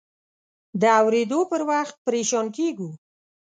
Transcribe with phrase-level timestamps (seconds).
[0.81, 2.89] د اورېدو پر وخت پریشان کېږو.